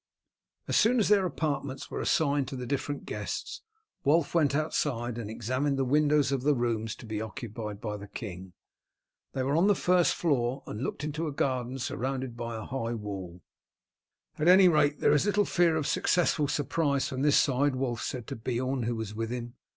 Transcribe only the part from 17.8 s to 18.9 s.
said to Beorn,